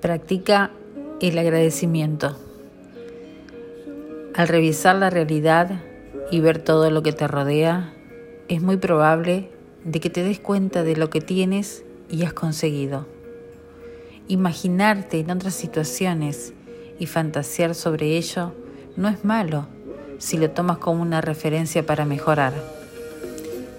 Practica 0.00 0.70
el 1.20 1.36
agradecimiento. 1.38 2.36
Al 4.32 4.46
revisar 4.46 4.94
la 4.94 5.10
realidad 5.10 5.82
y 6.30 6.38
ver 6.38 6.60
todo 6.60 6.92
lo 6.92 7.02
que 7.02 7.12
te 7.12 7.26
rodea, 7.26 7.92
es 8.46 8.62
muy 8.62 8.76
probable 8.76 9.50
de 9.82 9.98
que 9.98 10.08
te 10.08 10.22
des 10.22 10.38
cuenta 10.38 10.84
de 10.84 10.94
lo 10.94 11.10
que 11.10 11.20
tienes 11.20 11.82
y 12.08 12.22
has 12.22 12.32
conseguido. 12.32 13.08
Imaginarte 14.28 15.18
en 15.18 15.32
otras 15.32 15.54
situaciones 15.54 16.52
y 17.00 17.06
fantasear 17.06 17.74
sobre 17.74 18.16
ello 18.16 18.54
no 18.94 19.08
es 19.08 19.24
malo 19.24 19.66
si 20.18 20.36
lo 20.36 20.48
tomas 20.50 20.78
como 20.78 21.02
una 21.02 21.20
referencia 21.20 21.84
para 21.84 22.04
mejorar. 22.04 22.52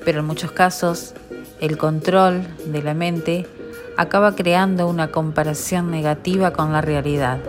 Pero 0.04 0.20
en 0.20 0.26
muchos 0.26 0.52
casos, 0.52 1.14
el 1.62 1.78
control 1.78 2.42
de 2.66 2.84
la 2.84 2.94
mente 2.94 3.48
acaba 4.00 4.34
creando 4.34 4.88
una 4.88 5.12
comparación 5.12 5.92
negativa 5.92 6.54
con 6.54 6.72
la 6.72 6.80
realidad. 6.80 7.42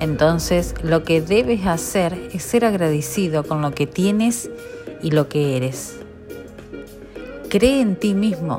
Entonces, 0.00 0.74
lo 0.82 1.04
que 1.04 1.22
debes 1.22 1.64
hacer 1.64 2.28
es 2.32 2.42
ser 2.42 2.64
agradecido 2.64 3.44
con 3.44 3.62
lo 3.62 3.70
que 3.70 3.86
tienes 3.86 4.50
y 5.00 5.12
lo 5.12 5.28
que 5.28 5.56
eres. 5.56 5.94
Cree 7.50 7.82
en 7.82 7.94
ti 7.94 8.14
mismo, 8.14 8.58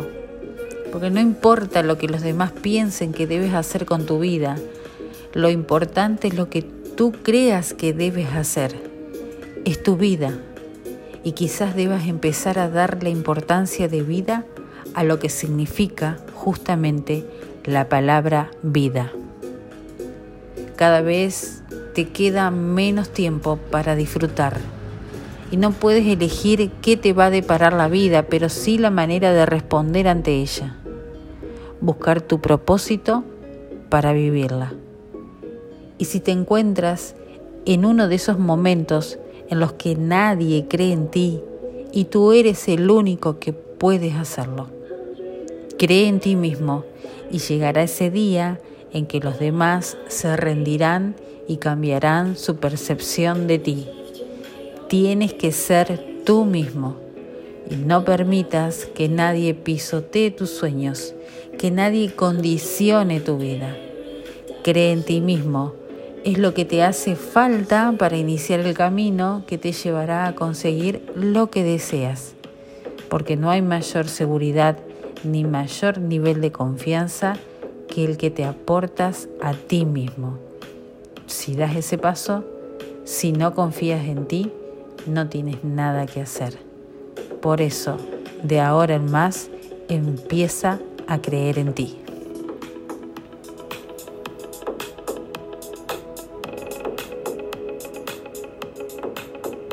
porque 0.94 1.10
no 1.10 1.20
importa 1.20 1.84
lo 1.84 1.98
que 1.98 2.08
los 2.08 2.22
demás 2.22 2.54
piensen 2.54 3.12
que 3.12 3.28
debes 3.28 3.54
hacer 3.54 3.86
con 3.86 4.06
tu 4.06 4.20
vida, 4.20 4.56
lo 5.34 5.50
importante 5.50 6.30
es 6.30 6.36
lo 6.36 6.50
que 6.50 6.62
tú 6.62 7.12
creas 7.12 7.74
que 7.74 7.92
debes 7.92 8.30
hacer. 8.30 8.74
Es 9.66 9.84
tu 9.84 9.98
vida 9.98 10.32
y 11.26 11.34
quizás 11.34 11.76
debas 11.76 12.08
empezar 12.08 12.58
a 12.58 12.70
darle 12.70 13.10
importancia 13.10 13.90
de 13.90 14.02
vida 14.02 14.46
a 14.94 15.04
lo 15.04 15.20
que 15.20 15.30
significa 15.30 16.18
justamente 16.34 17.26
la 17.66 17.90
palabra 17.90 18.52
vida. 18.64 19.12
Cada 20.76 21.02
vez 21.02 21.64
te 21.94 22.10
queda 22.10 22.52
menos 22.52 23.10
tiempo 23.10 23.58
para 23.70 23.96
disfrutar 23.96 24.60
y 25.52 25.58
no 25.58 25.72
puedes 25.72 26.08
elegir 26.08 26.72
qué 26.82 26.96
te 26.96 27.14
va 27.14 27.26
a 27.26 27.30
deparar 27.30 27.74
la 27.74 27.90
vida, 27.90 28.24
pero 28.24 28.48
sí 28.50 28.78
la 28.78 28.90
manera 28.90 29.34
de 29.34 29.46
responder 29.46 30.08
ante 30.08 30.36
ella. 30.36 30.78
Buscar 31.82 32.22
tu 32.22 32.40
propósito 32.40 33.26
para 33.90 34.14
vivirla. 34.14 34.74
Y 35.98 36.06
si 36.06 36.22
te 36.22 36.32
encuentras 36.32 37.16
en 37.66 37.86
uno 37.86 38.08
de 38.08 38.16
esos 38.16 38.40
momentos 38.40 39.20
en 39.50 39.60
los 39.60 39.74
que 39.74 39.96
nadie 39.96 40.68
cree 40.70 40.94
en 40.94 41.10
ti 41.10 41.42
y 41.92 42.06
tú 42.06 42.32
eres 42.32 42.70
el 42.70 42.90
único 42.90 43.38
que 43.38 43.52
puedes 43.52 44.16
hacerlo, 44.16 44.70
Cree 45.82 46.08
en 46.08 46.20
ti 46.20 46.36
mismo 46.36 46.86
y 47.32 47.40
llegará 47.40 47.82
ese 47.82 48.12
día 48.12 48.60
en 48.94 49.08
que 49.08 49.20
los 49.20 49.40
demás 49.40 49.98
se 50.10 50.38
rendirán 50.38 51.16
y 51.48 51.58
cambiarán 51.58 52.38
su 52.38 52.58
percepción 52.58 53.48
de 53.48 53.58
ti. 53.58 53.88
Tienes 54.90 55.34
que 55.34 55.52
ser 55.52 56.00
tú 56.24 56.46
mismo 56.46 56.98
y 57.68 57.78
no 57.78 58.06
permitas 58.06 58.86
que 58.86 59.10
nadie 59.10 59.56
pisotee 59.56 60.30
tus 60.30 60.52
sueños, 60.52 61.16
que 61.58 61.72
nadie 61.72 62.14
condicione 62.14 63.20
tu 63.20 63.40
vida. 63.40 63.76
Cree 64.64 64.92
en 64.92 65.02
ti 65.02 65.20
mismo, 65.20 65.74
es 66.24 66.38
lo 66.38 66.54
que 66.54 66.64
te 66.64 66.84
hace 66.84 67.16
falta 67.16 67.92
para 67.98 68.18
iniciar 68.18 68.60
el 68.60 68.76
camino 68.76 69.46
que 69.48 69.58
te 69.58 69.72
llevará 69.72 70.28
a 70.28 70.36
conseguir 70.36 71.02
lo 71.16 71.50
que 71.50 71.64
deseas, 71.64 72.36
porque 73.10 73.36
no 73.36 73.50
hay 73.50 73.64
mayor 73.64 74.08
seguridad 74.08 74.78
ni 75.24 75.44
mayor 75.44 76.00
nivel 76.00 76.42
de 76.42 76.52
confianza 76.52 77.36
que 77.88 78.06
el 78.06 78.18
que 78.18 78.32
te 78.32 78.46
aportas 78.46 79.28
a 79.42 79.54
ti 79.54 79.86
mismo. 79.86 80.38
Si 81.28 81.56
das 81.56 81.76
ese 81.76 81.98
paso, 81.98 82.44
si 83.04 83.32
no 83.32 83.54
confías 83.54 84.06
en 84.06 84.26
ti, 84.26 84.52
no 85.08 85.28
tienes 85.28 85.64
nada 85.64 86.06
que 86.06 86.22
hacer. 86.22 86.58
Por 87.42 87.62
eso, 87.62 87.98
de 88.44 88.60
ahora 88.60 88.96
en 88.96 89.10
más, 89.10 89.50
empieza 89.90 90.80
a 91.08 91.20
creer 91.20 91.60
en 91.60 91.74
ti. 91.74 92.01